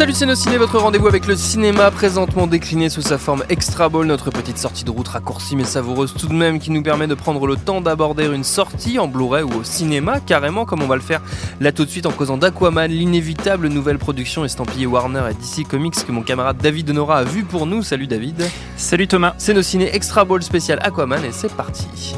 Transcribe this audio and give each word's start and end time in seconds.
Salut 0.00 0.14
c'est 0.14 0.24
nos 0.24 0.34
ciné, 0.34 0.56
votre 0.56 0.78
rendez-vous 0.78 1.08
avec 1.08 1.26
le 1.26 1.36
cinéma 1.36 1.90
présentement 1.90 2.46
décliné 2.46 2.88
sous 2.88 3.02
sa 3.02 3.18
forme 3.18 3.44
extra 3.50 3.90
ball, 3.90 4.06
notre 4.06 4.30
petite 4.30 4.56
sortie 4.56 4.82
de 4.82 4.90
route 4.90 5.08
raccourcie 5.08 5.56
mais 5.56 5.64
savoureuse 5.64 6.14
tout 6.14 6.26
de 6.26 6.32
même 6.32 6.58
qui 6.58 6.70
nous 6.70 6.82
permet 6.82 7.06
de 7.06 7.14
prendre 7.14 7.46
le 7.46 7.54
temps 7.56 7.82
d'aborder 7.82 8.24
une 8.24 8.42
sortie 8.42 8.98
en 8.98 9.08
Blu-ray 9.08 9.42
ou 9.42 9.56
au 9.56 9.62
cinéma 9.62 10.18
carrément 10.20 10.64
comme 10.64 10.80
on 10.80 10.86
va 10.86 10.94
le 10.94 11.02
faire 11.02 11.20
là 11.60 11.70
tout 11.70 11.84
de 11.84 11.90
suite 11.90 12.06
en 12.06 12.12
causant 12.12 12.38
d'Aquaman, 12.38 12.90
l'inévitable 12.90 13.68
nouvelle 13.68 13.98
production 13.98 14.42
estampillée 14.42 14.86
Warner 14.86 15.24
et 15.32 15.34
DC 15.34 15.68
Comics 15.68 16.02
que 16.06 16.12
mon 16.12 16.22
camarade 16.22 16.56
David 16.56 16.86
Denora 16.86 17.18
a 17.18 17.24
vu 17.24 17.44
pour 17.44 17.66
nous. 17.66 17.82
Salut 17.82 18.06
David. 18.06 18.42
Salut 18.78 19.06
Thomas. 19.06 19.34
C'est 19.36 19.52
nos 19.52 19.60
ciné 19.60 19.94
extra 19.94 20.24
ball 20.24 20.42
spécial 20.42 20.78
Aquaman 20.80 21.22
et 21.26 21.32
c'est 21.32 21.54
parti. 21.54 22.14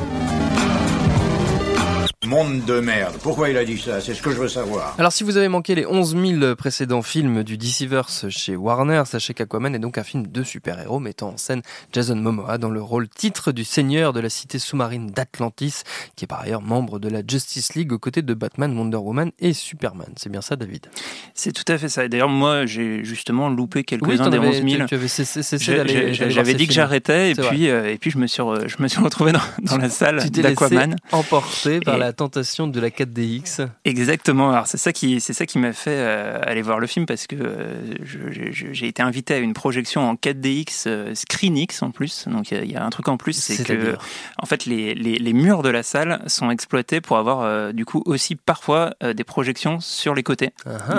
Monde 2.25 2.65
de 2.67 2.78
merde. 2.78 3.17
Pourquoi 3.20 3.48
il 3.51 3.56
a 3.56 3.65
dit 3.65 3.77
ça? 3.77 4.01
C'est 4.01 4.15
ce 4.15 4.23
que 4.23 4.31
je 4.31 4.37
veux 4.37 4.47
savoir. 4.48 4.95
Alors 4.97 5.12
si 5.12 5.25
vous 5.25 5.37
avez 5.39 5.48
manqué 5.48 5.75
les 5.75 5.84
11 5.84 6.17
000 6.41 6.55
précédents 6.55 7.03
films 7.03 7.42
du 7.42 7.59
DCverse 7.59 8.28
chez 8.28 8.55
Warner, 8.55 9.03
sachez 9.06 9.34
qu'Aquaman 9.34 9.75
est 9.75 9.81
donc 9.81 9.98
un 9.98 10.05
film 10.05 10.28
de 10.28 10.45
super-héros 10.45 11.00
mettant 11.00 11.31
en 11.31 11.37
scène 11.37 11.62
Jason 11.93 12.15
Momoa 12.15 12.59
dans 12.59 12.70
le 12.70 12.81
rôle 12.81 13.09
titre 13.09 13.50
du 13.50 13.65
seigneur 13.65 14.12
de 14.12 14.20
la 14.20 14.28
cité 14.31 14.61
sous-marine 14.61 15.09
d'Atlantis, 15.11 15.83
qui 16.15 16.25
est 16.25 16.28
par 16.28 16.43
ailleurs 16.43 16.62
membre 16.62 17.00
de 17.00 17.09
la 17.09 17.23
Justice 17.27 17.75
League 17.75 17.93
aux 17.93 17.98
côtés 17.98 18.23
de 18.23 18.34
Batman, 18.34 18.78
Wonder 18.78 18.98
Woman 18.98 19.33
et 19.41 19.53
Superman. 19.53 20.12
C'est 20.15 20.31
bien 20.31 20.43
ça 20.43 20.55
David? 20.55 20.87
C'est 21.34 21.50
tout 21.53 21.70
à 21.73 21.77
fait 21.77 21.89
ça. 21.89 22.05
Et 22.05 22.09
d'ailleurs, 22.09 22.28
moi, 22.28 22.67
j'ai 22.67 23.03
justement 23.03 23.48
loupé 23.50 23.83
quelques-uns 23.83 24.31
des 24.31 24.37
avais- 24.37 24.61
11 24.62 24.70
000. 24.77 24.87
tu 24.87 24.95
avais 24.95 25.09
cessé, 25.09 25.43
cessé 25.43 25.65
J'ai- 25.65 25.77
d'aller- 25.77 25.89
j'ai- 25.93 26.00
d'aller 26.03 26.17
voir 26.19 26.31
J'avais 26.31 26.55
dit 26.55 26.67
que 26.69 26.73
films. 26.73 26.83
j'arrêtais 26.84 27.31
et 27.33 27.34
puis, 27.34 27.69
euh, 27.69 27.91
et 27.93 27.98
puis 27.98 28.12
je 28.12 28.19
me 28.19 28.28
suis, 28.28 28.43
re- 28.45 28.69
je 28.69 28.81
me 28.81 28.87
suis 28.87 29.00
retrouvé 29.00 29.33
dans, 29.33 29.41
dans 29.65 29.77
la 29.78 29.91
salle 29.91 30.23
Tu 30.23 30.31
t'es 30.31 30.43
laissé 30.43 30.55
d'Aquaman. 30.55 30.95
emporté 31.11 31.81
par 31.81 31.97
Et- 31.97 31.98
la 31.98 32.12
tentation 32.23 32.67
de 32.69 32.78
la 32.81 32.91
4DX. 32.91 33.67
Exactement. 33.84 34.51
Alors 34.51 34.67
c'est 34.67 34.78
ça 34.78 34.92
qui, 34.92 35.20
c'est 35.20 35.33
ça 35.33 35.47
qui 35.47 35.59
m'a 35.59 35.73
fait 35.73 35.91
euh, 35.97 36.39
aller 36.45 36.62
voir 36.62 36.78
le 36.78 36.87
film 36.87 37.05
parce 37.06 37.27
que 37.27 37.37
euh, 37.37 37.95
j'ai 38.05 38.87
été 38.87 39.03
invité 39.03 39.34
à 39.34 39.39
une 39.39 39.55
projection 39.55 40.09
en 40.09 40.15
4DX, 40.15 40.84
euh, 40.87 41.15
ScreenX 41.15 41.83
en 41.83 41.91
plus. 41.91 42.27
Donc 42.28 42.50
il 42.50 42.70
y 42.70 42.77
a- 42.77 42.84
un 42.84 42.91
truc 42.91 43.09
en 43.09 43.17
plus, 43.17 43.33
c'est 43.34 43.56
que 43.65 43.97
en 44.39 44.47
fait 44.47 44.67
les, 44.67 44.95
les, 44.95 45.19
les 45.19 45.33
murs 45.33 45.62
de 45.62 45.69
la 45.69 45.83
salle 45.83 46.23
sont 46.27 46.50
exploités 46.50 47.00
pour 47.00 47.17
avoir 47.19 47.73
du 47.73 47.84
coup 47.84 48.03
aussi 48.06 48.37
parfois 48.37 48.95
des 49.03 49.25
projections 49.25 49.81
sur 49.81 50.15
les 50.15 50.23
côtés. 50.23 50.50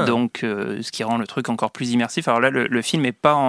Donc, 0.06 0.40
ce 0.42 0.92
qui 0.92 1.04
rend 1.04 1.18
le 1.18 1.28
truc 1.28 1.50
encore 1.50 1.72
plus 1.72 1.92
immersif. 1.92 2.28
Alors 2.28 2.40
là, 2.40 2.50
le, 2.50 2.68
le 2.68 2.82
film 2.82 3.04
n'est 3.04 3.12
pas 3.12 3.36
en, 3.36 3.40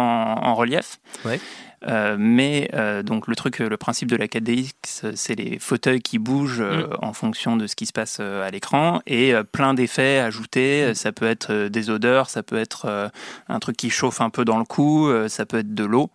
en 0.45 0.55
relief. 0.55 0.99
Ouais. 1.25 1.41
Euh, 1.87 2.17
mais 2.19 2.71
euh, 2.75 3.03
donc 3.03 3.27
le 3.27 3.37
truc, 3.37 3.59
le 3.59 3.77
principe 3.77 4.11
de 4.11 4.17
la 4.17 4.27
4DX, 4.27 5.15
c'est 5.15 5.35
les 5.35 5.59
fauteuils 5.59 6.01
qui 6.01 6.19
bougent 6.19 6.61
euh, 6.61 6.85
Mm. 6.85 6.97
en 7.03 7.13
fonction 7.13 7.57
de 7.57 7.67
ce 7.67 7.77
qui 7.77 7.87
se 7.87 7.93
passe 7.93 8.19
euh, 8.21 8.47
à 8.47 8.51
l'écran 8.51 9.01
et 9.07 9.35
euh, 9.35 9.43
plein 9.43 9.75
d'effets 9.75 10.19
ajoutés. 10.19 10.89
Mm. 10.91 10.95
Ça 10.95 11.13
peut 11.13 11.27
être 11.27 11.53
euh, 11.53 11.69
des 11.69 11.91
odeurs, 11.91 12.31
ça 12.31 12.43
peut 12.43 12.59
être 12.59 12.87
euh, 12.87 13.09
un 13.49 13.59
truc 13.59 13.77
qui 13.77 13.91
chauffe 13.91 14.21
un 14.21 14.31
peu 14.31 14.45
dans 14.45 14.59
le 14.59 14.65
cou, 14.65 15.09
euh, 15.09 15.29
ça 15.29 15.47
peut 15.47 15.59
être 15.59 15.75
de 15.75 15.85
l'eau. 15.85 16.11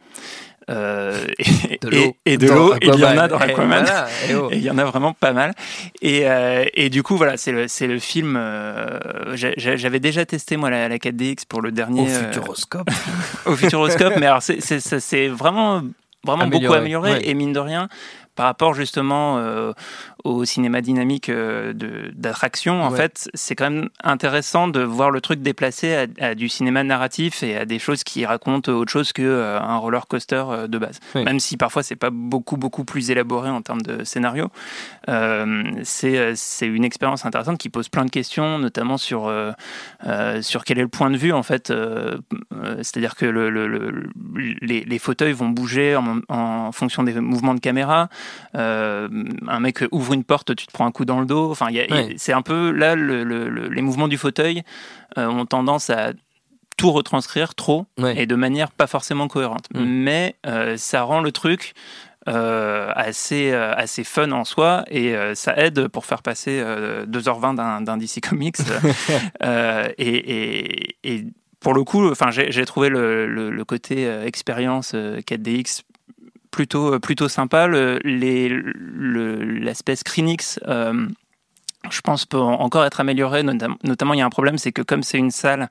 Euh, 0.70 1.26
et, 1.40 1.78
De 1.80 1.90
l'eau. 1.90 1.98
et- 2.26 2.34
et 2.34 2.38
de 2.38 2.48
Dans 2.48 2.56
l'eau, 2.56 2.74
il 2.82 2.88
y 2.88 2.92
en 2.92 3.18
a 3.18 3.24
Aquaman. 3.24 3.28
dans 3.28 3.40
Eh, 3.40 3.44
Aquaman. 3.52 3.84
voilà, 3.86 4.08
eh 4.30 4.36
oh. 4.36 4.50
Et 4.52 4.58
il 4.58 4.64
y 4.64 4.70
en 4.70 4.78
a 4.78 4.84
vraiment 4.86 5.14
pas 5.14 5.34
mal. 5.34 5.54
Et, 6.02 6.30
euh, 6.30 6.64
et 6.76 6.90
du 6.90 7.02
coup, 7.02 7.18
voilà, 7.18 7.38
c'est 7.38 7.52
le, 7.52 7.68
c'est 7.68 7.88
le 7.88 7.98
film. 7.98 8.36
euh, 8.38 9.00
J'avais 9.36 10.00
déjà 10.00 10.26
testé, 10.26 10.58
moi, 10.58 10.70
la, 10.70 10.88
la 10.88 10.98
4DX 11.00 11.46
pour 11.48 11.62
le 11.62 11.72
dernier. 11.72 12.02
Au 12.02 12.06
euh, 12.08 12.24
futuroscope. 12.32 12.90
au 13.48 13.56
Futuroscope. 13.56 14.14
mais 14.20 14.28
alors, 14.28 14.42
c'est- 14.44 14.62
c'est 14.62 14.80
c'est- 14.80 15.00
c'est 15.00 15.28
vraiment, 15.28 15.82
vraiment 16.24 16.46
beaucoup 16.48 16.72
Amélioré, 16.74 16.78
amélioré. 16.78 17.12
ouais. 17.14 17.28
Et 17.28 17.34
mine 17.34 17.54
de 17.54 17.60
rien, 17.60 17.88
par 18.36 18.46
rapport 18.46 18.74
justement 18.74 19.38
euh, 19.40 19.74
au 20.24 20.46
cinéma 20.46 20.82
dynamique 20.82 21.30
euh, 21.30 21.74
d'attraction, 22.14 22.82
en 22.84 22.92
Ouais. 22.92 22.98
fait, 22.98 23.30
c'est 23.34 23.56
quand 23.56 23.70
même 23.70 23.90
intéressant 24.04 24.68
de 24.68 24.82
voir 24.82 25.12
le 25.12 25.22
truc 25.22 25.42
déplacé 25.42 25.96
à, 25.96 26.06
à 26.20 26.36
du 26.36 26.50
cinéma 26.50 26.84
narratif 26.84 27.44
et 27.44 27.56
à 27.58 27.66
des 27.66 27.80
choses 27.80 28.04
qui 28.04 28.26
racontent 28.26 28.72
autre 28.72 28.92
chose 28.92 29.14
que 29.14 29.22
euh, 29.22 29.60
un 29.60 29.78
roller 29.78 30.08
coaster 30.08 30.44
euh, 30.50 30.68
de 30.68 30.78
base. 30.78 31.00
Oui. 31.16 31.24
Même 31.24 31.40
si 31.40 31.58
parfois 31.58 31.84
c'est 31.84 31.96
pas 31.96 32.10
beaucoup 32.12 32.58
beaucoup 32.58 32.84
plus 32.84 33.12
élaboré 33.12 33.50
en 33.50 33.62
termes 33.62 33.82
de 33.82 34.04
scénario, 34.04 34.50
euh, 35.08 35.64
c'est 35.84 36.36
c'est 36.36 36.68
une 36.68 36.84
expérience 36.84 37.26
intéressante 37.26 37.58
qui 37.58 37.70
pose 37.70 37.90
plein 37.90 38.06
de 38.06 38.12
questions, 38.12 38.60
notamment 38.60 38.98
sur 38.98 39.28
euh, 39.28 39.52
sur 40.42 40.64
quel 40.66 40.80
est 40.80 40.84
le 40.84 40.88
point 40.88 41.10
de 41.12 41.18
vue 41.18 41.32
en 41.34 41.44
fait. 41.44 41.70
euh, 41.72 42.18
C'est-à-dire 42.82 43.16
que 43.16 43.26
le, 43.26 43.50
le- 43.50 43.68
le- 43.68 44.10
les, 44.62 44.82
les 44.84 45.00
fauteuils 45.00 45.34
vont 45.34 45.50
bouger 45.50 45.96
en, 45.96 46.20
en 46.30 46.72
fonction 46.72 47.04
des 47.04 47.14
mouvements 47.20 47.54
de 47.56 47.60
caméra. 47.60 48.10
Un 48.54 49.60
mec 49.60 49.84
ouvre 49.92 50.09
une 50.14 50.24
porte, 50.24 50.56
tu 50.56 50.66
te 50.68 50.72
prends 50.72 50.86
un 50.86 50.92
coup 50.92 51.06
dans 51.06 51.20
le 51.20 51.26
dos. 51.26 51.52
Enfin, 51.52 51.68
Ouais. 51.72 52.14
c'est 52.18 52.34
un 52.34 52.42
peu 52.42 52.72
là 52.72 52.96
le- 52.96 53.24
le- 53.24 53.50
le- 53.50 53.68
les 53.70 53.82
mouvements 53.82 54.08
du 54.08 54.18
fauteuil 54.18 54.64
euh, 55.18 55.28
ont 55.28 55.46
tendance 55.46 55.90
à 55.90 56.12
tout 56.78 56.92
retranscrire 56.92 57.56
trop 57.56 57.86
Ouais. 57.98 58.22
et 58.22 58.26
de 58.26 58.36
manière 58.36 58.72
pas 58.72 58.88
forcément 58.88 59.28
cohérente. 59.28 59.66
Mm. 59.74 59.84
Mais 59.84 60.36
euh, 60.46 60.78
ça 60.78 61.04
rend 61.04 61.20
le 61.22 61.32
truc 61.32 61.74
euh, 62.28 62.92
assez, 62.96 63.52
euh, 63.52 63.74
assez 63.76 64.04
fun 64.04 64.32
en 64.32 64.44
soi 64.46 64.84
et 64.90 65.16
euh, 65.16 65.34
ça 65.36 65.58
aide 65.58 65.88
pour 65.88 66.06
faire 66.06 66.22
passer 66.22 66.60
euh, 66.62 67.06
2h20 67.06 67.56
d'un- 67.84 67.98
DC 67.98 68.22
Comics. 68.30 68.58
Et, 69.42 69.96
et- 69.98 70.96
et 71.04 71.26
pour 71.60 71.74
le 71.74 71.84
coup, 71.84 72.10
enfin, 72.10 72.30
j'ai 72.32 72.66
trouvé 72.66 72.90
le, 72.90 73.28
le- 73.28 73.50
le 73.50 73.66
côté 73.66 74.06
expérience 74.26 74.94
euh, 74.96 75.20
4DX 75.22 75.82
plutôt, 76.52 77.00
plutôt 77.00 77.28
sympa. 77.30 77.68
Le- 77.68 78.00
les- 78.04 78.50
le- 78.50 79.44
L'aspect 79.44 79.96
Screenix. 79.96 80.60
euh, 80.68 81.08
je 81.90 82.02
pense 82.02 82.26
peut 82.26 82.38
encore 82.38 82.84
être 82.84 83.00
amélioré. 83.00 83.42
Notam- 83.42 83.78
Notamment, 83.86 84.14
il 84.14 84.18
y 84.20 84.22
a 84.22 84.26
un 84.26 84.30
problème, 84.30 84.58
c'est 84.58 84.74
que 84.74 84.82
comme 84.82 85.02
c'est 85.02 85.18
une 85.18 85.32
salle, 85.32 85.70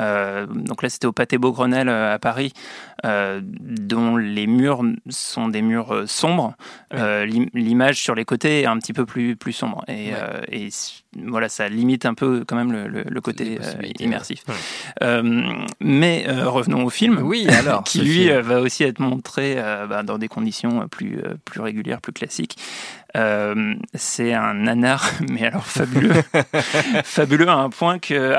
euh, 0.00 0.46
donc 0.46 0.82
là 0.82 0.88
c'était 0.88 1.06
au 1.06 1.12
Pâté 1.12 1.36
Beaugrenelle 1.36 1.90
euh, 1.90 2.14
à 2.14 2.18
Paris, 2.18 2.54
euh, 3.04 3.40
dont 3.44 4.16
les 4.16 4.46
murs 4.46 4.82
sont 5.10 5.48
des 5.48 5.60
murs 5.60 5.92
euh, 5.94 6.06
sombres, 6.06 6.54
euh, 6.94 7.26
l'im- 7.26 7.50
l'image 7.52 8.00
sur 8.02 8.14
les 8.14 8.24
côtés 8.24 8.62
est 8.62 8.66
un 8.66 8.78
petit 8.78 8.94
peu 8.94 9.04
plus, 9.04 9.36
plus 9.36 9.52
sombre. 9.52 9.84
Et, 9.88 10.12
Ouais. 10.12 10.14
euh, 10.16 10.40
et 10.48 10.66
s- 10.68 11.01
voilà, 11.26 11.48
ça 11.48 11.68
limite 11.68 12.06
un 12.06 12.14
peu 12.14 12.44
quand 12.46 12.56
même 12.56 12.72
le, 12.72 12.88
le- 12.88 13.02
le 13.02 13.14
Les 13.14 13.20
côté 13.20 13.58
euh, 13.60 13.82
immersif. 14.00 14.42
ouais. 14.48 14.54
Euh, 15.02 15.42
mais 15.80 16.24
euh, 16.28 16.48
revenons 16.48 16.84
au 16.84 16.90
film. 16.90 17.18
Oui, 17.22 17.46
alors, 17.48 17.84
qui 17.84 18.00
lui 18.00 18.24
film. 18.24 18.40
va 18.40 18.60
aussi 18.60 18.84
être 18.84 18.98
montré 18.98 19.56
bah, 19.88 20.02
dans 20.02 20.18
des 20.18 20.28
conditions 20.28 20.88
plus, 20.88 21.18
plus 21.44 21.60
régulières, 21.60 22.00
plus 22.00 22.12
classiques. 22.12 22.56
C'est 23.94 24.32
un 24.32 24.54
nanar, 24.54 25.10
mais 25.30 25.44
alors 25.46 25.66
fabuleux, 25.66 26.14
fabuleux 27.04 27.48
à 27.48 27.56
un 27.56 27.68
point 27.68 27.98
que, 27.98 28.34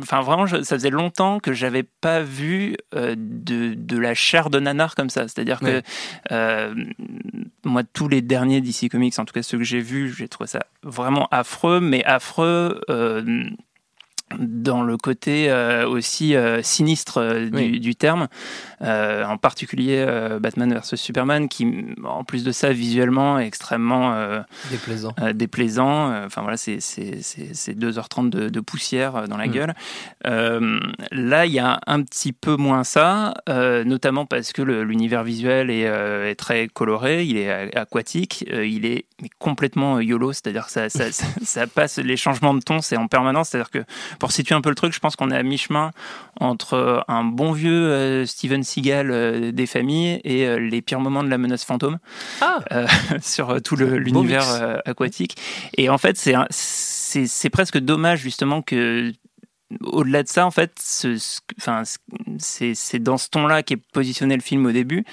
enfin 0.00 0.22
vraiment, 0.22 0.46
je- 0.46 0.62
ça 0.62 0.76
faisait 0.76 0.88
longtemps 0.90 1.40
que 1.40 1.52
j'avais 1.52 1.82
pas 1.82 2.20
vu 2.22 2.76
de, 2.94 3.74
de 3.74 3.98
la 3.98 4.14
chair 4.14 4.48
de 4.48 4.60
nanar 4.60 4.94
comme 4.94 5.10
ça. 5.10 5.22
C'est-à-dire 5.28 5.60
Ouais. 5.62 5.82
que 6.30 6.74
moi, 7.64 7.82
tous 7.84 8.08
les 8.08 8.22
derniers 8.22 8.60
DC 8.60 8.90
Comics, 8.90 9.18
en 9.18 9.24
tout 9.24 9.32
cas 9.32 9.42
ceux 9.42 9.58
que 9.58 9.64
j'ai 9.64 9.80
vus, 9.80 10.14
j'ai 10.16 10.28
trouvé 10.28 10.46
ça 10.48 10.66
vraiment 10.82 11.28
affreux, 11.30 11.80
mais 11.80 12.04
affreux. 12.04 12.80
euh, 12.90 13.44
dans 14.38 14.82
le 14.82 14.96
côté 14.96 15.50
euh, 15.50 15.88
aussi 15.88 16.34
euh, 16.36 16.62
sinistre 16.62 17.18
euh, 17.18 17.50
du, 17.50 17.56
Oui. 17.56 17.80
du 17.80 17.94
terme, 17.96 18.28
en 18.80 19.36
particulier 19.38 20.04
Batman 20.40 20.74
vs 20.74 20.96
Superman, 20.96 21.48
qui 21.48 21.66
en 22.04 22.24
plus 22.24 22.44
de 22.44 22.52
ça 22.52 22.72
visuellement 22.72 23.38
est 23.38 23.46
extrêmement 23.46 24.14
Déplaisant. 24.70 25.14
déplaisant. 25.34 26.24
Enfin 26.26 26.42
voilà, 26.42 26.56
c'est 26.56 26.80
c'est- 26.80 27.22
c'est- 27.22 27.54
c'est 27.54 27.74
2h30 27.74 28.28
de, 28.30 28.48
de 28.48 28.60
poussière 28.60 29.26
dans 29.28 29.36
la 29.38 29.46
Mm. 29.46 29.50
gueule. 29.50 29.74
Là, 31.12 31.46
il 31.46 31.52
y 31.52 31.58
a 31.58 31.80
un 31.86 32.02
petit 32.02 32.32
peu 32.32 32.56
moins 32.56 32.84
ça, 32.84 33.34
notamment 33.84 34.26
parce 34.26 34.52
que 34.52 34.62
l'univers 34.62 35.24
visuel 35.24 35.70
est, 35.70 35.82
est 36.30 36.34
très 36.34 36.68
coloré, 36.68 37.24
il 37.24 37.36
est 37.36 37.74
aquatique, 37.76 38.44
il 38.50 38.86
est 38.86 39.06
complètement 39.38 40.00
YOLO, 40.00 40.32
c'est-à-dire 40.32 40.66
que 40.66 40.72
ça, 40.72 40.88
ça, 40.88 41.10
ça- 41.12 41.26
ça 41.42 41.66
passe 41.66 41.98
les 41.98 42.16
changements 42.16 42.54
de 42.54 42.60
ton, 42.60 42.80
c'est 42.80 42.96
en 42.96 43.06
permanence. 43.08 43.50
C'est-à-dire 43.50 43.70
que 43.70 43.84
pour 44.24 44.32
situer 44.32 44.54
un 44.54 44.60
peu 44.62 44.70
le 44.70 44.74
truc, 44.74 44.92
je 44.94 45.00
pense 45.00 45.16
qu'on 45.16 45.30
est 45.30 45.36
à 45.36 45.42
mi-chemin 45.42 45.90
entre 46.40 47.04
un 47.08 47.24
bon 47.24 47.52
vieux 47.52 48.24
Steven 48.26 48.62
Seagal 48.62 49.52
des 49.52 49.66
familles 49.66 50.20
et 50.24 50.58
les 50.58 50.80
pires 50.82 51.00
moments 51.00 51.22
de 51.22 51.28
la 51.28 51.36
menace 51.38 51.64
fantôme 51.64 51.98
Ah. 52.40 52.60
sur 53.22 53.60
tout 53.62 53.76
l'univers 53.76 54.80
aquatique. 54.86 55.36
Et 55.76 55.88
en 55.90 55.98
fait, 55.98 56.16
c'est 56.50 57.50
presque 57.50 57.78
dommage 57.78 58.20
justement 58.20 58.62
que 58.62 59.12
au-delà 59.82 60.22
de 60.22 60.28
ça, 60.28 60.46
en 60.46 60.50
fait, 60.50 60.72
ce- 60.80 61.16
ce- 61.18 62.74
c'est 62.74 62.98
dans 62.98 63.18
ce 63.18 63.28
ton-là 63.28 63.62
qu'est 63.62 63.76
positionné 63.92 64.36
le 64.36 64.42
film 64.42 64.66
au 64.66 64.72
début. 64.72 65.04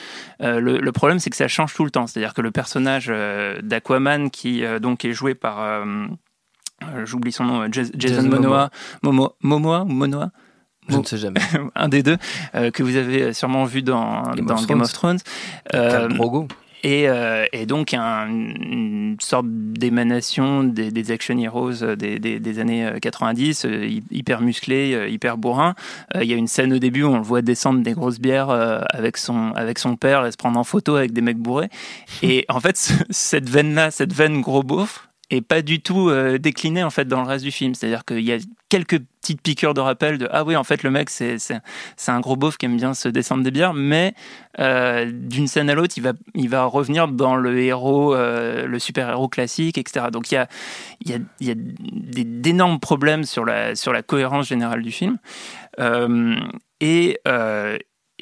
Euh, 0.41 0.59
le, 0.59 0.77
le 0.79 0.91
problème, 0.91 1.19
c'est 1.19 1.29
que 1.29 1.35
ça 1.35 1.47
change 1.47 1.73
tout 1.73 1.83
le 1.85 1.89
temps. 1.91 2.05
C'est-à-dire 2.05 2.33
que 2.33 2.41
le 2.41 2.51
personnage 2.51 3.07
euh, 3.09 3.59
d'Aquaman, 3.63 4.29
qui 4.29 4.63
euh, 4.63 4.79
donc 4.79 5.03
est 5.05 5.13
joué 5.13 5.35
par, 5.35 5.61
euh, 5.61 5.83
euh, 5.85 6.07
j'oublie 7.05 7.31
son 7.31 7.45
nom, 7.45 7.61
euh, 7.61 7.67
Jas- 7.71 7.91
Jason, 7.97 8.15
Jason 8.23 8.29
Momoa, 8.29 8.69
Momo- 9.03 9.33
Momoa 9.41 9.81
ou 9.83 9.91
Monoa, 9.91 10.31
Je 10.89 10.97
ne 10.97 11.03
sais 11.03 11.17
jamais. 11.17 11.39
un 11.75 11.89
des 11.89 12.03
deux, 12.03 12.17
euh, 12.55 12.71
que 12.71 12.83
vous 12.83 12.95
avez 12.95 13.33
sûrement 13.33 13.65
vu 13.65 13.81
dans 13.81 14.23
Game 14.35 14.45
dans 14.45 14.55
of 14.55 14.67
Game 14.67 14.81
of 14.81 14.91
Thrones. 14.93 15.19
Euh, 15.75 16.07
et, 16.83 17.07
euh, 17.07 17.45
et 17.53 17.67
donc 17.67 17.93
un- 17.93 18.27
une 18.27 19.15
sorte 19.21 19.45
d'émanation 19.47 20.63
des, 20.63 20.89
des 20.89 21.11
action 21.11 21.37
heroes 21.37 21.83
euh, 21.83 21.95
des, 21.95 22.17
des- 22.17 22.39
des 22.39 22.57
années 22.59 22.85
euh, 22.87 22.97
90, 22.99 23.65
euh, 23.65 23.85
hy- 23.85 24.03
hyper 24.09 24.41
musclé, 24.41 24.93
euh, 24.95 25.07
hyper 25.07 25.37
bourrin. 25.37 25.75
Euh, 26.15 26.23
Il 26.23 26.29
y 26.29 26.33
a 26.33 26.37
une 26.37 26.47
scène 26.47 26.73
au 26.73 26.79
début 26.79 27.03
où 27.03 27.09
on 27.09 27.17
le 27.17 27.23
voit 27.23 27.43
descendre 27.43 27.81
des 27.83 27.93
grosses 27.93 28.19
bières 28.19 28.49
euh, 28.49 28.81
avec, 28.89 29.17
son, 29.17 29.51
avec 29.53 29.77
son 29.77 29.95
père 29.95 30.25
et 30.25 30.31
se 30.31 30.37
prendre 30.37 30.59
en 30.59 30.63
photo 30.63 30.95
avec 30.95 31.13
des 31.13 31.21
mecs 31.21 31.37
bourrés. 31.37 31.69
Et 32.23 32.45
en 32.49 32.59
fait, 32.59 32.77
ce- 32.77 32.93
cette 33.11 33.47
veine-là, 33.49 33.91
cette 33.91 34.13
veine 34.13 34.41
gros 34.41 34.63
beauf, 34.63 35.07
est 35.37 35.41
pas 35.41 35.61
du 35.61 35.81
tout 35.81 36.09
euh, 36.09 36.37
déclinée 36.37 36.83
en 36.83 36.89
fait 36.89 37.05
dans 37.05 37.21
le 37.21 37.27
reste 37.27 37.43
du 37.45 37.51
film. 37.51 37.73
C'est-à-dire 37.73 38.05
qu'il 38.05 38.21
y 38.21 38.33
a 38.33 38.37
quelques 38.69 38.99
petites 38.99 39.41
piqûres 39.41 39.73
de 39.73 39.79
rappel 39.81 40.17
de 40.17 40.27
ah 40.31 40.43
oui 40.43 40.55
en 40.55 40.63
fait 40.63 40.83
le 40.83 40.91
mec 40.91 41.09
c'est 41.09 41.39
un 42.07 42.19
gros 42.19 42.35
beauf 42.35 42.57
qui 42.57 42.65
aime 42.65 42.77
bien 42.77 42.93
se 42.93 43.07
descendre 43.07 43.43
des 43.43 43.51
bières, 43.51 43.73
mais 43.73 44.13
euh, 44.59 45.09
d'une 45.11 45.47
scène 45.47 45.69
à 45.69 45.75
l'autre, 45.75 45.93
il 45.97 46.03
va, 46.03 46.13
il 46.35 46.49
va 46.49 46.65
revenir 46.65 47.07
dans 47.07 47.35
le 47.35 47.59
héros, 47.59 48.15
euh, 48.15 48.65
le 48.65 48.79
super-héros 48.79 49.29
classique, 49.29 49.77
etc. 49.77 50.07
Donc 50.11 50.31
il 50.31 50.35
y 50.35 50.37
a, 50.37 50.47
il 51.05 51.11
y 51.11 51.13
a, 51.13 51.19
y 51.39 51.51
a 51.51 51.55
d'énormes 51.55 52.79
problèmes 52.79 53.23
sur 53.23 53.45
la, 53.45 53.75
sur 53.75 53.93
la 53.93 54.01
cohérence 54.01 54.47
générale 54.47 54.81
du 54.81 54.91
film. 54.91 55.17
Et 56.79 57.19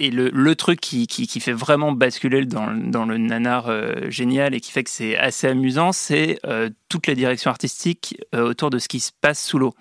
et 0.01 0.11
le, 0.11 0.29
le 0.29 0.55
truc 0.55 0.79
qui, 0.79 1.07
qui, 1.07 1.39
fait 1.41 1.51
vraiment 1.51 1.91
basculer 1.91 2.45
dans, 2.45 2.73
dans 2.73 3.03
le 3.03 3.17
nanar 3.17 3.69
génial 4.09 4.55
et 4.55 4.61
qui 4.61 4.71
fait 4.71 4.85
que 4.85 4.89
c'est 4.89 5.17
assez 5.17 5.47
amusant, 5.47 5.91
c'est 5.91 6.39
euh, 6.45 6.69
toute 6.89 7.07
la 7.07 7.13
direction 7.15 7.51
artistique 7.51 8.17
euh, 8.35 8.49
autour 8.49 8.69
de 8.71 8.79
ce 8.79 8.87
qui 8.87 8.99
se 8.99 9.11
passe 9.21 9.41
sous 9.43 9.59
l'eau. 9.59 9.73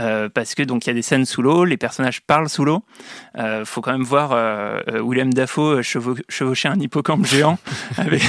Euh, 0.00 0.28
parce 0.28 0.54
que 0.54 0.62
donc 0.62 0.86
il 0.86 0.88
y 0.88 0.90
a 0.90 0.94
des 0.94 1.02
scènes 1.02 1.26
sous 1.26 1.42
l'eau, 1.42 1.64
les 1.64 1.76
personnages 1.76 2.22
parlent 2.22 2.48
sous 2.48 2.64
l'eau. 2.64 2.82
Euh, 3.38 3.64
faut 3.64 3.80
quand 3.82 3.92
même 3.92 4.02
voir 4.04 4.30
euh, 4.32 4.80
William 5.00 5.32
Dafoe 5.32 5.82
chevau- 5.82 6.16
chevaucher 6.28 6.68
un 6.68 6.80
hippocampe 6.80 7.26
géant 7.26 7.58
avec, 7.98 8.22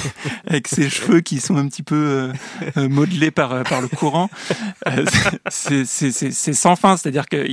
avec 0.46 0.68
ses 0.68 0.90
cheveux 0.90 1.22
qui 1.22 1.40
sont 1.40 1.56
un 1.58 1.68
petit 1.68 1.84
peu 1.84 2.32
modelés 2.76 3.32
par, 3.32 3.64
par 3.64 3.82
le 3.82 3.88
courant. 3.88 4.30
C'est- 5.50 5.86
sans 6.54 6.76
fin, 6.76 6.98
c'est-à-dire 6.98 7.28
que 7.28 7.48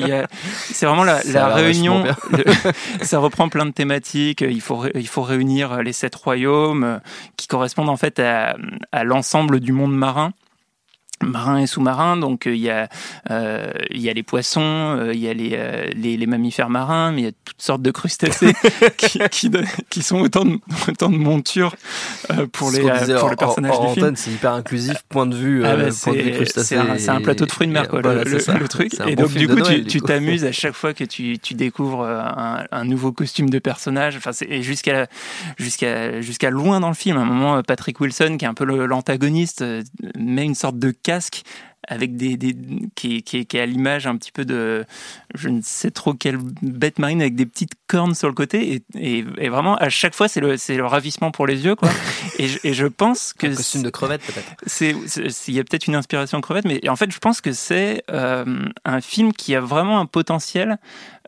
c'est 0.72 0.86
vraiment 0.86 1.04
la, 1.04 1.20
réunion. 1.54 2.04
le- 2.32 2.44
ça 3.04 3.18
reprend 3.18 3.48
plein 3.48 3.66
de 3.66 3.70
thématiques. 3.70 4.40
Il 4.40 4.60
faut, 4.60 4.84
il 4.94 5.06
faut 5.08 5.22
réunir 5.22 5.82
les 5.82 5.92
sept 5.92 6.14
royaumes 6.14 7.00
qui 7.36 7.46
correspondent 7.46 7.88
en 7.88 7.96
fait 7.96 8.18
à, 8.18 8.56
à 8.92 9.04
l'ensemble 9.04 9.60
du 9.60 9.72
monde 9.72 9.96
marin 9.96 10.32
marin 11.22 11.58
et 11.58 11.66
sous-marin. 11.66 12.16
Donc 12.16 12.46
euh, 12.46 12.54
il 12.54 12.60
y 12.60 12.70
a 12.70 12.88
euh, 13.30 13.72
il 13.90 14.00
y 14.00 14.08
a 14.08 14.12
les 14.12 14.22
poissons, 14.22 14.60
euh, 14.98 15.12
il 15.14 15.20
y 15.20 15.28
a 15.28 15.34
les, 15.34 15.50
euh, 15.54 15.86
les 15.94 16.16
les 16.16 16.26
mammifères 16.26 16.70
marins, 16.70 17.12
mais 17.12 17.20
il 17.20 17.24
y 17.24 17.28
a 17.28 17.32
toutes 17.44 17.60
sortes 17.62 17.82
de 17.82 17.90
crustacés 17.90 18.52
qui, 18.96 19.18
qui, 19.30 19.50
qui 19.90 20.02
sont 20.02 20.20
autant 20.20 20.44
de 20.44 20.58
autant 20.88 21.10
de 21.10 21.16
montures 21.16 21.74
euh, 22.30 22.46
pour 22.52 22.70
les 22.70 22.78
disait 22.80 23.14
pour 23.18 23.30
le 23.30 23.36
personnage 23.36 23.80
du 23.80 23.94
film. 23.94 24.16
C'est 24.16 24.30
hyper 24.30 24.52
inclusif, 24.52 25.02
point 25.08 25.26
de 25.26 25.34
vue, 25.34 25.64
Ah 25.64 25.70
euh, 25.70 25.88
bah, 25.88 25.96
point 26.02 26.12
de 26.12 26.18
vue 26.18 26.24
c'est 26.24 26.32
crustacé. 26.32 26.78
c'est 26.98 27.08
un, 27.10 27.20
plateau 27.20 27.46
de 27.46 27.52
fruits 27.52 27.66
de 27.66 27.72
mer, 27.72 27.88
quoi, 27.88 28.00
voilà, 28.00 28.24
le, 28.24 28.68
truc. 28.68 28.94
Et 29.06 29.16
bon 29.16 29.22
donc, 29.24 29.32
du 29.34 29.48
coup, 29.48 29.54
Noël, 29.54 29.84
tu 29.86 30.00
t'amuses 30.00 30.44
à 30.44 30.52
chaque 30.52 30.74
fois 30.74 30.94
que 30.94 31.04
tu, 31.04 31.38
tu 31.38 31.54
découvres 31.54 32.04
un, 32.04 32.64
un 32.70 32.84
nouveau 32.84 33.12
costume 33.12 33.50
de 33.50 33.58
personnage. 33.58 34.16
Enfin, 34.16 34.32
c'est- 34.32 34.48
et 34.48 34.62
jusqu'à 34.62 35.06
jusqu'à 35.58 36.20
jusqu'à 36.20 36.50
loin 36.50 36.80
dans 36.80 36.88
le 36.88 36.94
film. 36.94 37.16
À 37.16 37.20
un 37.20 37.24
moment, 37.24 37.62
Patrick 37.62 38.00
Wilson, 38.00 38.36
qui 38.38 38.44
est 38.44 38.48
un 38.48 38.54
peu 38.54 38.64
l'antagoniste, 38.64 39.64
met 40.16 40.44
une 40.44 40.54
sorte 40.54 40.78
de 40.78 40.90
casque 41.08 41.42
avec 41.86 42.16
des, 42.16 42.36
des 42.36 42.54
qui, 42.94 43.22
qui, 43.22 43.46
qui 43.46 43.56
est 43.56 43.60
à 43.60 43.66
l'image 43.66 44.06
un 44.06 44.16
petit 44.16 44.30
peu 44.30 44.44
de 44.44 44.84
je 45.34 45.48
ne 45.48 45.62
sais 45.62 45.90
trop 45.90 46.12
quelle 46.12 46.36
bête 46.60 46.98
marine 46.98 47.22
avec 47.22 47.34
des 47.34 47.46
petites 47.46 47.72
cornes 47.86 48.14
sur 48.14 48.28
le 48.28 48.34
côté 48.34 48.74
et, 48.74 48.82
et, 48.94 49.24
et 49.38 49.48
vraiment 49.48 49.76
à 49.76 49.88
chaque 49.88 50.14
fois 50.14 50.28
c'est 50.28 50.40
le 50.40 50.58
c'est 50.58 50.76
le 50.76 50.84
ravissement 50.84 51.30
pour 51.30 51.46
les 51.46 51.64
yeux 51.64 51.76
quoi 51.76 51.88
et 52.38 52.48
je, 52.48 52.58
et 52.62 52.74
je 52.74 52.86
pense 52.86 53.32
que 53.32 53.46
Un 53.46 53.54
costume 53.54 53.82
de 53.84 53.90
crevette, 53.90 54.20
peut-être. 54.20 54.54
c'est 54.66 54.94
il 55.48 55.54
y 55.54 55.60
a 55.60 55.64
peut-être 55.64 55.86
une 55.86 55.94
inspiration 55.94 56.40
crevette 56.42 56.66
mais 56.66 56.86
en 56.90 56.96
fait 56.96 57.10
je 57.10 57.18
pense 57.18 57.40
que 57.40 57.52
c'est 57.52 58.02
euh, 58.10 58.66
un 58.84 59.00
film 59.00 59.32
qui 59.32 59.54
a 59.54 59.60
vraiment 59.60 59.98
un 59.98 60.06
potentiel 60.06 60.78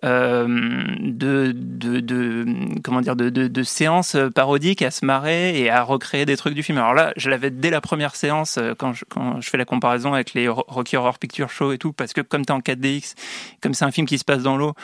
de, 0.02 1.52
de, 1.54 2.00
de 2.00 2.46
comment 2.82 3.00
dire 3.00 3.16
de, 3.16 3.28
de, 3.30 3.48
de 3.48 3.62
séances 3.62 4.16
parodiques 4.34 4.82
à 4.82 4.90
se 4.90 5.04
marrer 5.04 5.60
et 5.60 5.70
à 5.70 5.82
recréer 5.82 6.26
des 6.26 6.36
trucs 6.36 6.54
du 6.54 6.62
film. 6.62 6.78
Alors 6.78 6.94
là, 6.94 7.12
je 7.16 7.28
l'avais 7.30 7.50
dès 7.50 7.70
la 7.70 7.80
première 7.80 8.16
séance 8.16 8.56
euh, 8.58 8.74
quand 8.76 8.92
je, 8.92 9.04
quand 9.08 9.40
je 9.40 9.50
fais 9.50 9.58
la 9.58 9.64
comparaison 9.64 10.14
avec 10.14 10.32
les 10.34 10.48
Ro- 10.48 10.64
Rocky 10.68 10.96
Horror 10.96 11.18
Picture 11.18 11.50
Show 11.50 11.72
et 11.72 11.78
tout, 11.78 11.92
parce 11.92 12.12
que 12.12 12.20
comme 12.22 12.44
tu 12.46 12.52
es 12.52 12.56
en 12.56 12.60
4DX, 12.60 13.14
comme 13.62 13.74
c'est 13.74 13.84
un 13.84 13.90
film 13.90 14.06
qui 14.06 14.18
se 14.18 14.24
passe 14.24 14.42
dans 14.42 14.56
l'eau, 14.56 14.74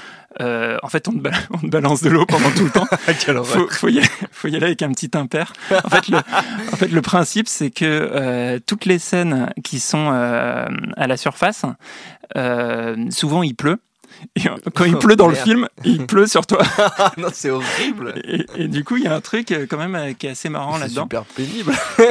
euh, 0.41 0.77
en 0.83 0.89
fait 0.89 1.09
on 1.09 1.13
te, 1.13 1.29
on 1.53 1.59
te 1.59 1.67
balance 1.69 2.03
de 2.03 2.11
l'eau 2.11 2.27
pendant 2.27 2.51
tout 2.51 2.65
le 2.65 2.71
temps. 2.71 2.87
faut, 3.45 3.69
faut, 3.71 3.89
y 3.89 3.99
aller, 3.99 4.09
faut 4.33 4.49
y 4.49 4.57
aller 4.57 4.67
avec 4.67 4.83
un 4.83 4.91
petit 4.93 5.11
impair. 5.15 5.53
En 5.85 5.89
fait, 5.89 6.09
le, 6.09 6.19
en 6.19 6.77
fait, 6.77 6.89
le 6.89 7.03
principe, 7.03 7.49
c'est 7.49 7.71
que 7.71 7.85
euh, 7.87 8.59
toutes 8.67 8.85
les 8.85 8.99
scènes 8.99 9.51
qui 9.65 9.81
sont 9.81 10.11
euh, 10.13 10.67
à 10.97 11.07
la 11.07 11.17
surface, 11.17 11.65
euh, 12.37 12.97
souvent 13.11 13.43
il 13.43 13.55
pleut. 13.55 13.79
Et 14.37 14.43
quand 14.75 14.85
il 14.85 14.97
pleut 14.99 15.17
dans 15.17 15.29
le 15.29 15.35
film, 15.35 15.69
il 15.85 16.07
pleut 16.07 16.27
sur 16.27 16.47
toi. 16.47 16.63
Ah 16.99 17.13
non, 17.19 17.29
c'est 17.33 17.51
horrible. 17.51 18.15
Et, 18.25 18.47
et 18.57 18.69
du 18.69 18.85
coup, 18.85 18.97
il 18.97 19.05
y 19.05 19.07
a 19.07 19.15
un 19.15 19.21
truc 19.21 19.51
euh, 19.53 19.67
quand 19.69 19.77
même 19.79 19.95
euh, 19.95 20.13
qui 20.13 20.27
est 20.27 20.31
assez 20.31 20.49
marrant 20.49 20.75
C'est 20.75 20.81
là-dedans. 20.81 21.03
super 21.03 21.25
pénible. 21.25 21.73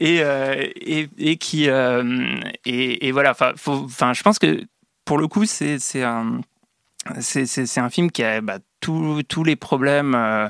Et, 0.00 0.20
euh, 0.22 0.54
et, 0.76 1.08
et 1.18 1.36
qui 1.36 1.68
euh, 1.68 2.36
et, 2.64 3.06
et 3.08 3.12
voilà. 3.12 3.32
Enfin, 3.32 4.12
je 4.12 4.22
pense 4.22 4.38
que 4.38 4.62
pour 5.04 5.18
le 5.18 5.28
coup, 5.28 5.44
c'est 5.44 5.78
c'est 5.78 6.02
un 6.02 6.40
c'est 7.20 7.46
c'est- 7.46 7.66
c'est 7.66 7.80
un 7.80 7.90
film 7.90 8.10
qui 8.10 8.22
a 8.22 8.40
bah, 8.40 8.58
tous 8.82 9.44
les 9.44 9.56
problèmes 9.56 10.14
euh, 10.14 10.48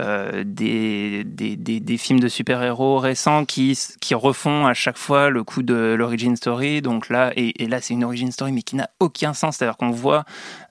euh, 0.00 0.44
des, 0.46 1.24
des, 1.24 1.96
films 1.96 2.20
de 2.20 2.28
super-héros 2.28 2.98
récents 2.98 3.44
qui, 3.44 3.78
qui 4.00 4.14
refont 4.14 4.66
à 4.66 4.74
chaque 4.74 4.98
fois 4.98 5.30
le 5.30 5.42
coup 5.42 5.62
de 5.62 5.94
l'origin 5.98 6.36
story. 6.36 6.82
Donc 6.82 7.08
là, 7.08 7.32
et, 7.36 7.66
là, 7.66 7.80
c'est 7.80 7.94
une 7.94 8.04
origin 8.04 8.30
story, 8.30 8.52
mais 8.52 8.62
qui 8.62 8.76
n'a 8.76 8.90
aucun 9.00 9.34
sens. 9.34 9.56
C'est-à-dire 9.56 9.76
qu'on 9.76 9.90
voit 9.90 10.24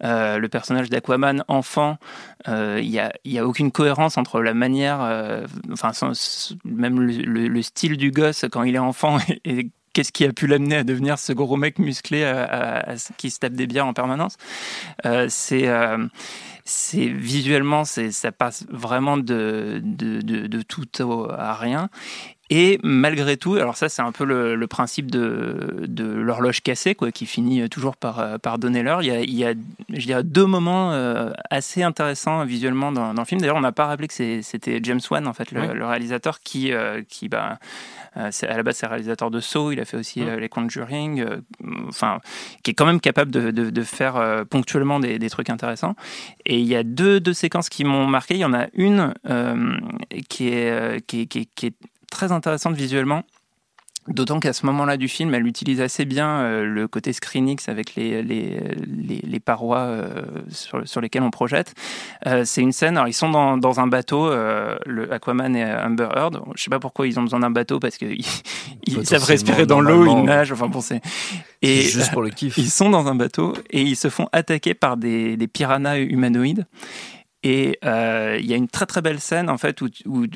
euh, 0.04 0.38
le 0.38 0.50
personnage 0.50 0.90
d'Aquaman 0.90 1.44
enfant. 1.48 1.98
euh, 2.48 2.80
Il 2.82 2.90
n'y 2.90 3.00
a, 3.00 3.12
y 3.26 3.38
a 3.40 3.46
aucune 3.46 3.72
cohérence 3.72 4.18
entre 4.18 4.42
la 4.42 4.54
manière, 4.54 5.02
euh, 5.02 5.46
enfin, 5.72 5.92
même 6.64 7.00
le 7.02 7.62
style 7.62 7.98
du 7.98 8.12
gosse 8.12 8.46
quand 8.52 8.64
il 8.64 8.76
est 8.76 8.80
enfant 8.80 9.18
et, 9.46 9.60
et 9.60 9.72
Qu'est-ce 10.00 10.14
qui 10.14 10.24
a 10.24 10.32
pu 10.32 10.48
l'amener 10.48 10.78
à 10.78 10.84
devenir 10.86 11.20
ce 11.20 11.34
gros 11.34 11.58
mec 11.58 11.78
musclé 11.78 12.24
à- 12.24 12.96
qui 13.18 13.30
se 13.30 13.40
tape 13.40 13.52
des 13.52 13.68
bières 13.68 13.86
en 13.86 13.92
permanence 13.92 14.38
Euh, 15.06 15.26
C'est 15.28 15.68
euh, 15.68 16.08
c'est 16.64 17.08
visuellement, 17.08 17.84
ça 17.84 18.32
passe 18.32 18.66
vraiment 18.70 19.18
de, 19.18 19.82
tout 20.70 20.86
à 21.38 21.54
rien. 21.54 21.90
Et 22.52 22.80
malgré 22.82 23.38
tout, 23.38 23.56
alors 23.56 23.78
ça 23.78 23.90
c'est 23.90 24.02
un 24.02 24.12
peu 24.12 24.26
le, 24.26 24.56
le 24.56 24.68
principe 24.68 25.12
de, 25.12 25.86
de 25.88 26.06
l'horloge 26.06 26.62
cassée, 26.62 26.96
quoi, 26.96 27.12
qui 27.12 27.28
finit 27.28 27.70
toujours 27.70 27.96
par, 27.96 28.20
euh, 28.20 28.38
par 28.40 28.58
donner 28.58 28.82
l'heure. 28.82 29.04
Il 29.04 29.08
y 29.08 29.12
a, 29.12 29.20
il 29.22 29.36
y 29.36 29.46
a 29.46 29.54
je 29.94 30.06
dirais, 30.06 30.24
deux 30.24 30.48
moments 30.48 30.92
euh, 30.92 31.32
assez 31.52 31.84
intéressants 31.84 32.44
visuellement 32.46 32.92
dans, 32.92 33.14
dans 33.14 33.22
le 33.22 33.26
film. 33.28 33.40
D'ailleurs, 33.40 33.58
on 33.58 33.62
n'a 33.62 33.72
pas 33.72 33.86
rappelé 33.86 34.08
que 34.08 34.42
c'était 34.42 34.80
James 34.82 35.00
Wan, 35.12 35.28
en 35.28 35.34
fait, 35.34 35.52
le, 35.52 35.62
Oui. 35.62 35.68
le 35.76 35.86
réalisateur, 35.86 36.40
qui, 36.40 36.74
euh, 36.74 37.04
qui 37.08 37.30
bah, 37.30 37.60
euh, 38.18 38.32
à 38.42 38.58
la 38.58 38.64
base, 38.64 38.78
c'est 38.78 38.88
réalisateur 38.88 39.30
de 39.30 39.40
Saw, 39.40 39.72
il 39.72 39.80
a 39.80 39.86
fait 39.86 39.98
aussi 39.98 40.22
les 40.26 40.50
Conjuring, 40.50 41.22
euh, 41.22 41.38
enfin, 41.88 42.20
qui 42.64 42.72
est 42.72 42.74
quand 42.74 42.88
même 42.88 43.00
capable 43.00 43.30
de, 43.30 43.52
de- 43.52 43.70
de 43.70 43.82
faire 43.84 44.44
ponctuellement 44.50 45.00
des, 45.00 45.20
des 45.20 45.30
trucs 45.30 45.52
intéressants. 45.52 45.96
Et 46.48 46.58
il 46.60 46.66
y 46.66 46.76
a 46.76 46.82
deux, 46.84 47.20
deux 47.20 47.34
séquences 47.34 47.70
qui 47.70 47.84
m'ont 47.84 48.08
marqué. 48.08 48.34
Il 48.34 48.40
y 48.40 48.46
en 48.46 48.54
a 48.56 48.66
une 48.74 49.14
qui, 50.30 50.48
est, 50.50 51.06
qui, 51.06 51.22
est, 51.22 51.26
qui 51.28 51.40
est- 51.42 51.50
qui 51.56 51.66
est 51.68 51.74
très 52.10 52.32
intéressante 52.32 52.76
visuellement. 52.76 53.24
D'autant 54.10 54.40
qu'à 54.40 54.54
ce 54.54 54.66
moment-là 54.66 54.98
du 54.98 55.08
film, 55.08 55.36
elle 55.36 55.46
utilise 55.46 55.82
assez 55.82 56.04
bien 56.04 56.40
euh, 56.40 56.66
le 56.66 56.88
côté 56.88 57.14
screenix 57.14 57.70
avec 57.70 57.94
les, 57.94 58.24
les, 58.24 58.60
les, 58.88 59.40
parois 59.40 59.82
euh, 59.82 60.24
sur, 60.50 60.88
sur, 60.88 61.00
lesquelles 61.00 61.22
on 61.22 61.30
projette. 61.30 61.76
Euh, 62.26 62.44
c'est 62.44 62.62
une 62.62 62.72
scène, 62.72 62.98
alors 62.98 63.08
ils 63.08 63.14
sont 63.14 63.30
dans, 63.30 63.58
dans 63.58 63.80
un 63.80 63.86
bateau, 63.86 64.30
le 64.30 65.12
Aquaman 65.12 65.56
et 65.56 65.64
Amber 65.64 66.10
Heard. 66.16 66.42
Je 66.56 66.64
sais 66.64 66.72
pas 66.72 66.80
pourquoi 66.80 67.06
ils 67.08 67.20
ont 67.20 67.24
besoin 67.24 67.42
d'un 67.42 67.52
bateau 67.52 67.80
parce 67.80 67.98
qu'ils 67.98 68.26
ils 68.88 69.06
savent 69.06 69.24
respirer 69.24 69.68
dans 69.68 69.82
l'eau, 69.82 70.08
ils 70.08 70.24
nagent, 70.24 70.54
enfin 70.54 70.68
bon, 70.68 70.82
c'est. 70.82 71.02
Et 71.62 71.82
juste 71.82 72.12
pour 72.12 72.24
le 72.24 72.30
kiff. 72.30 72.58
Ils 72.58 72.72
sont 72.72 72.90
dans 72.90 73.08
un 73.08 73.16
bateau 73.16 73.54
et 73.70 73.82
ils 73.82 73.98
se 73.98 74.10
font 74.10 74.30
attaquer 74.32 74.74
par 74.74 74.96
des, 74.96 75.36
des 75.36 75.48
piranhas 75.48 76.00
humanoïdes. 76.00 76.66
Et 77.42 77.80
euh, 77.86 78.38
il 78.38 78.46
y 78.46 78.54
a 78.54 78.58
une 78.58 78.68
très 78.68 78.86
très 78.86 79.02
belle 79.02 79.22
scène 79.22 79.50
en 79.50 79.58
fait 79.58 79.82
où, 79.82 79.88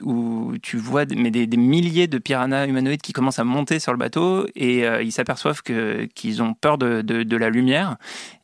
où, 0.04 0.54
tu 0.62 0.78
vois 0.78 1.04
des, 1.04 1.16
mais 1.16 1.32
des, 1.32 1.58
milliers 1.58 2.08
de 2.08 2.18
piranhas 2.18 2.66
humanoïdes 2.66 3.02
qui 3.02 3.12
commencent 3.12 3.40
à 3.40 3.44
monter 3.44 3.80
sur 3.80 3.92
le 3.92 3.98
bateau 3.98 4.48
et 4.56 4.88
euh, 4.88 5.04
ils 5.04 5.12
s'aperçoivent 5.12 5.62
que 5.64 6.06
qu'ils 6.16 6.42
ont 6.42 6.54
peur 6.54 6.78
de, 6.78 7.02
de, 7.02 7.38
la 7.38 7.50
lumière 7.50 7.98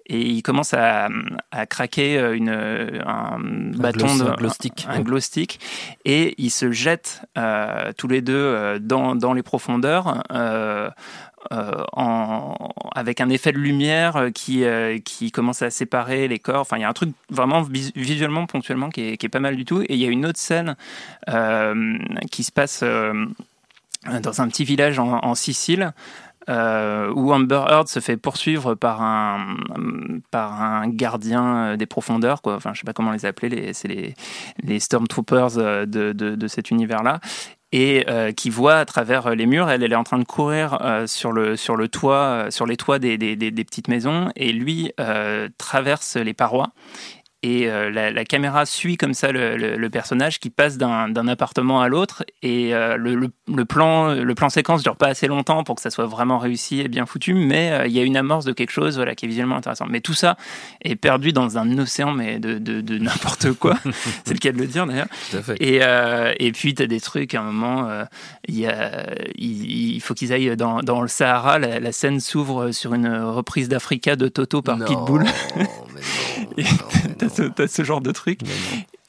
et 0.08 0.20
ils 0.20 0.42
commencent 0.42 0.74
à, 0.74 1.08
à 1.52 1.66
craquer 1.68 2.20
une, 2.34 2.50
un, 2.50 3.40
bâton 3.78 4.18
de, 4.18 4.24
un 4.24 4.34
glow 4.34 4.50
stick, 4.50 4.88
un, 4.90 5.02
glow 5.02 5.22
stick 5.22 5.62
et 6.04 6.36
ils 6.38 6.50
se 6.50 6.70
jettent 6.72 7.22
euh, 7.38 7.94
tous 7.98 8.10
les 8.10 8.22
deux 8.22 8.78
dans, 8.82 9.16
dans 9.16 9.32
les 9.32 9.44
profondeurs 9.44 10.22
euh, 11.54 11.84
avec 12.96 13.22
un 13.22 13.30
effet 13.30 13.54
de 13.54 13.58
lumière 13.58 14.18
euh, 14.18 14.30
qui, 14.30 14.66
euh, 14.66 15.00
qui 15.00 15.32
commence 15.32 15.62
à 15.62 15.70
séparer 15.70 16.28
les 16.28 16.38
corps. 16.38 16.60
Enfin, 16.62 16.78
il 16.78 16.82
y 16.82 16.84
a 16.84 16.90
un 16.90 16.94
truc 16.94 17.12
vraiment 17.30 17.62
visuellement, 17.62 18.46
ponctuellement, 18.46 18.90
qui 18.90 19.02
est, 19.02 19.30
pas 19.30 19.40
mal 19.40 19.56
du 19.56 19.64
tout. 19.64 19.82
Et 19.82 19.94
il 19.94 19.98
y 19.98 20.06
a 20.06 20.10
une 20.10 20.26
autre 20.26 20.40
scène 20.40 20.76
qui 22.32 22.44
se 22.44 22.52
passe 22.52 22.84
dans 22.84 24.42
un 24.42 24.48
petit 24.48 24.66
village 24.66 25.00
en, 25.00 25.36
Sicile. 25.36 25.94
où 26.48 27.34
Amber 27.34 27.64
Heard 27.70 27.88
se 27.88 28.00
fait 28.00 28.18
poursuivre 28.18 28.76
par 28.76 29.02
un, 29.02 29.56
par 30.32 30.62
un 30.62 30.88
gardien 30.90 31.78
des 31.78 31.86
profondeurs, 31.86 32.42
quoi. 32.42 32.56
Enfin, 32.56 32.74
je 32.74 32.80
sais 32.80 32.86
pas 32.86 32.94
comment 32.94 33.12
les 33.12 33.26
appeler, 33.26 33.74
c'est 33.74 34.16
les, 34.64 34.80
Stormtroopers 34.80 35.86
de, 35.88 36.12
de 36.14 36.48
cet 36.48 36.72
univers-là 36.72 37.22
et 37.72 38.06
euh, 38.10 38.32
qui 38.32 38.50
voit 38.50 38.76
à 38.78 38.86
travers 38.86 39.36
les 39.36 39.46
murs. 39.46 39.70
Elle, 39.70 39.84
elle 39.84 39.92
est 39.92 39.96
en 39.96 40.04
train 40.04 40.20
de 40.20 40.24
courir 40.24 40.80
euh, 40.82 41.08
sur 41.08 41.32
le 41.32 41.56
sur 41.56 41.76
le 41.76 41.88
toit, 41.88 42.16
euh, 42.16 42.52
sur 42.52 42.66
les 42.66 42.78
toits 42.78 43.00
des, 43.00 43.18
des, 43.18 43.36
des, 43.36 43.52
des 43.52 43.64
petites 43.64 43.88
maisons, 43.88 44.32
et 44.36 44.52
lui 44.52 44.92
traverse 45.58 46.16
les 46.18 46.34
parois 46.34 46.72
et 47.42 47.70
euh, 47.70 47.90
la, 47.90 48.26
caméra 48.26 48.66
suit 48.66 48.98
comme 48.98 49.14
ça 49.14 49.32
le, 49.32 49.88
personnage 49.88 50.40
qui 50.40 50.50
passe 50.50 50.78
d'un 50.78 51.28
appartement 51.28 51.82
à 51.82 51.88
l'autre. 51.88 52.26
Et 52.42 52.76
euh, 52.76 52.98
le, 52.98 53.66
plan 53.66 54.14
le 54.14 54.36
plan 54.36 54.50
séquence 54.50 54.84
dure 54.84 54.98
pas 54.98 55.08
assez 55.08 55.28
longtemps 55.28 55.64
pour 55.64 55.76
que 55.76 55.82
ça 55.82 55.90
soit 55.90 56.06
vraiment 56.06 56.38
réussi 56.38 56.82
et 56.82 56.90
bien 56.90 57.06
foutu. 57.06 57.34
Mais 57.34 57.72
euh, 57.72 57.88
il 57.88 57.94
y 57.94 58.00
a 58.00 58.04
une 58.04 58.18
amorce 58.18 58.44
de 58.44 58.52
quelque 58.52 58.72
chose 58.72 58.98
voilà 58.98 59.16
qui 59.16 59.26
est 59.26 59.30
visuellement 59.30 59.56
intéressant. 59.56 59.86
Mais 59.90 60.02
tout 60.02 60.14
ça 60.14 60.36
est 60.82 60.98
perdu 60.98 61.32
dans 61.32 61.58
un 61.58 61.78
océan 61.78 62.12
mais 62.12 62.40
de, 62.40 62.58
de, 62.58 62.98
n'importe 63.00 63.54
quoi. 63.54 63.78
C'est 64.26 64.34
le 64.34 64.40
cas 64.40 64.52
de 64.52 64.58
le 64.58 64.68
dire 64.68 64.86
d'ailleurs. 64.86 65.08
Et, 65.62 65.80
et 66.46 66.52
puis 66.52 66.76
tu 66.76 66.84
as 66.84 66.88
des 66.88 67.00
trucs 67.00 67.36
à 67.36 67.40
un 67.40 67.44
moment 67.44 67.90
il, 68.48 68.60
y 68.60 68.68
a, 68.68 69.06
il, 69.36 70.02
faut 70.02 70.14
qu'ils 70.14 70.34
aillent 70.34 70.58
dans, 70.58 70.82
dans, 70.82 71.02
le 71.02 71.08
Sahara. 71.08 71.58
La, 71.58 71.92
scène 71.94 72.20
s'ouvre 72.20 72.72
sur 72.72 72.94
une 72.94 73.08
reprise 73.08 73.70
d'Africa 73.70 74.16
de 74.16 74.28
Toto 74.28 74.62
par 74.62 74.78
Pitbull 74.78 75.26
t'as 77.56 77.68
ce, 77.68 77.84
genre 77.84 78.02
de 78.02 78.12
truc. 78.12 78.42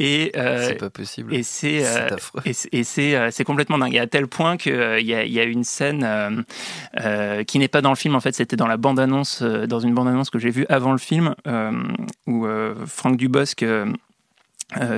Et 0.01 0.33
euh, 0.35 0.67
c'est 0.67 0.77
pas 0.77 0.89
possible. 0.89 1.35
Et 1.35 1.43
c'est 1.43 1.85
euh, 1.85 2.09
et, 2.47 2.85
c'est 2.85 3.15
euh, 3.15 3.29
c'est 3.31 3.45
complètement 3.45 3.77
dingue. 3.77 3.99
à 3.99 4.07
tel 4.07 4.27
point 4.27 4.57
que 4.57 4.99
il 4.99 5.07
y 5.07 5.15
a, 5.15 5.27
y, 5.27 5.39
a, 5.39 5.45
une 5.45 5.63
scène 5.63 6.45
qui 7.47 7.59
n'est 7.59 7.69
pas 7.69 7.83
dans 7.83 7.91
le 7.91 7.97
film. 7.97 8.15
En 8.15 8.21
fait, 8.21 8.35
c'était 8.35 8.57
dans 8.57 8.67
la 8.67 8.79
bande 8.79 8.99
annonce, 8.99 9.43
dans 9.43 9.81
une 9.81 9.95
bande 9.95 10.09
annonce 10.09 10.31
que 10.31 10.39
j'ai 10.39 10.51
vue 10.51 10.65
avant 10.71 10.93
le 10.93 10.99
film, 10.99 11.35
où 12.27 12.47
Franck 12.87 13.19
Dubosc 13.19 13.65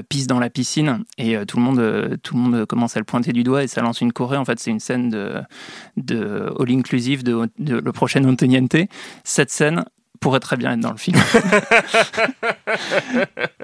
pisse 0.09 0.27
dans 0.27 0.39
la 0.39 0.51
piscine 0.51 1.03
et 1.17 1.35
tout 1.47 1.57
le 1.57 1.63
monde 1.63 2.19
tout 2.23 2.35
le 2.37 2.41
monde 2.41 2.67
commence 2.67 2.97
à 2.97 3.01
le 3.01 3.07
pointer 3.07 3.33
du 3.33 3.43
doigt 3.43 3.65
et 3.65 3.67
ça 3.67 3.81
lance 3.81 4.03
une 4.03 4.13
choré 4.13 4.37
en 4.37 4.45
fait 4.45 4.59
c'est 4.59 4.71
une 4.71 4.81
scène 4.81 5.09
de 5.09 5.41
de 5.97 6.53
all 6.61 6.71
inclusive 6.71 7.25
de, 7.25 7.49
de 7.59 7.77
le 7.77 7.93
prochain 7.93 8.23
Antoniente 8.25 8.77
cette 9.25 9.51
scène 9.51 9.83
pourrait 10.23 10.41
très 10.41 10.57
bien 10.57 10.73
être 10.73 10.81
dans 10.81 10.93
le 10.93 10.97
film. 10.97 11.19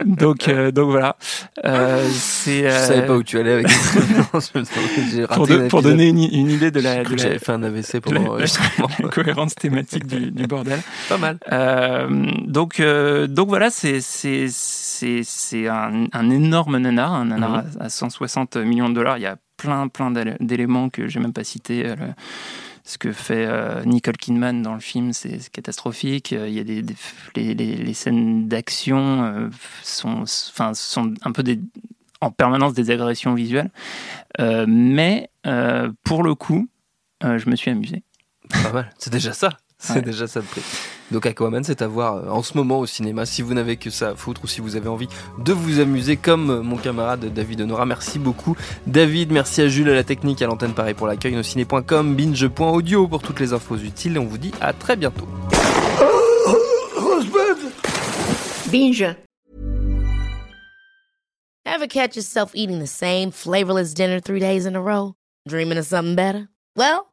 donc, 0.05 0.49
euh, 0.49 0.71
donc 0.71 0.91
voilà. 0.91 1.17
Euh, 1.65 2.07
c'est, 2.12 2.65
Je 2.65 2.71
savais 2.71 3.07
pas 3.07 3.15
où 3.15 3.23
tu 3.23 3.38
allais 3.38 3.53
avec 3.53 3.69
pour, 5.29 5.49
pour 5.71 5.83
donner 5.83 6.09
une, 6.09 6.19
idée 6.19 6.71
de 6.71 6.81
la. 6.81 7.05
De 7.05 7.15
la 7.15 7.38
fait 7.38 7.53
un 7.53 7.62
AVC 7.62 8.00
pendant 8.00 8.37
la, 8.37 8.45
la 8.99 9.09
cohérence 9.09 9.55
thématique 9.55 10.07
du, 10.07 10.31
du, 10.31 10.47
bordel. 10.47 10.81
Pas 11.09 11.17
mal. 11.17 11.38
Euh, 11.53 12.27
donc, 12.45 12.81
euh, 12.81 13.27
donc 13.29 13.49
voilà, 13.49 13.71
c'est, 13.71 14.00
c'est, 14.00 14.47
c'est, 14.50 15.21
c'est 15.23 15.69
un, 15.69 16.07
un, 16.12 16.31
énorme 16.31 16.79
nanar, 16.79 17.15
un 17.15 17.27
nanar 17.27 17.65
mhm. 17.65 17.71
à 17.81 17.88
160 17.88 18.57
millions 18.57 18.88
de 18.88 18.95
dollars. 18.95 19.19
Il 19.19 19.23
y 19.23 19.27
a 19.27 19.37
plein, 19.57 19.88
plein 19.88 20.11
d'éléments 20.41 20.88
que 20.88 21.07
j'ai 21.07 21.21
même 21.21 21.33
pas 21.33 21.45
cités. 21.45 21.85
Le, 21.85 21.95
ce 22.88 22.97
que 22.97 23.12
fait 23.12 23.45
euh, 23.47 23.85
Nicole 23.85 24.16
Kidman 24.16 24.62
dans 24.62 24.73
le 24.73 24.80
film, 24.80 25.12
c'est 25.12 25.50
catastrophique. 25.50 26.33
Il 26.33 26.50
y 26.50 26.59
a 26.59 26.64
des, 26.64 26.83
les, 27.37 27.54
les, 27.54 27.95
scènes 27.95 28.49
d'action 28.49 29.25
euh, 29.25 29.50
sont, 29.83 30.23
enfin, 30.23 30.73
sont 30.73 31.12
un 31.23 31.33
peu 31.33 31.42
des, 31.42 31.61
en 32.23 32.30
permanence 32.30 32.73
des 32.73 32.90
agressions 32.90 33.35
visuelles. 33.35 33.71
Euh, 34.40 34.64
mais 34.66 35.28
pour 36.02 36.23
le 36.23 36.35
coup, 36.35 36.66
je 37.23 37.50
me 37.50 37.57
suis 37.57 37.71
amusé. 37.71 38.02
Pas 38.50 38.73
mal, 38.73 38.90
c'est 38.99 39.12
déjà 39.12 39.35
ça. 39.35 39.50
C'est 39.78 40.02
déjà 40.02 40.26
ça 40.26 40.40
de 40.40 40.47
prix. 40.47 40.62
Donc 41.11 41.27
Aquaman, 41.27 41.65
c'est 41.65 41.83
à 41.83 41.87
voir 41.87 42.17
euh, 42.17 42.29
en 42.29 42.43
ce 42.43 42.57
moment 42.57 42.79
au 42.79 42.87
cinéma. 42.87 43.27
Si 43.27 43.43
vous 43.43 43.55
n'avez 43.55 43.77
que 43.77 43.91
ça 43.91 44.11
à 44.11 44.15
foutre 44.15 44.43
ou 44.45 44.47
si 44.47 44.61
vous 44.61 44.77
avez 44.77 44.88
envie 44.88 45.09
de 45.38 45.53
vous 45.53 45.81
amuser 45.81 46.17
comme 46.17 46.50
euh, 46.50 46.62
mon 46.62 46.77
camarade 46.77 47.33
David 47.33 47.62
Honora. 47.62 47.87
Merci 47.87 48.19
beaucoup 48.19 48.57
David, 48.87 49.33
merci 49.33 49.62
à 49.62 49.69
Jules 49.69 49.88
à 49.91 49.95
la 49.95 50.05
technique, 50.05 50.43
à 50.43 50.47
l'antenne 50.47 50.73
pareil 50.73 50.95
pour 50.95 51.07
l'accueil, 51.07 51.35
nociné.com, 51.35 52.15
binge.audio 52.15 53.09
pour 53.09 53.23
toutes 53.23 53.41
les 53.41 53.53
infos 53.53 53.77
utiles 53.77 54.17
et 54.17 54.19
on 54.19 54.27
vous 54.27 54.38
dit 54.38 54.53
à 54.61 54.73
très 54.73 54.97
bientôt. 54.97 55.27
Binge. 58.71 59.17
Ever 61.65 61.87
catch 61.87 62.17
yourself 62.17 62.53
eating 62.55 62.81
the 62.81 62.87
same 62.87 63.31
flavorless 63.31 63.95
dinner 63.95 64.21
three 64.21 64.41
days 64.41 64.67
in 64.67 64.75
a 64.75 64.81
row? 64.81 65.15
Dreaming 65.47 65.79
of 65.79 65.87
something 65.87 66.17
better? 66.17 66.49
Well, 66.77 67.12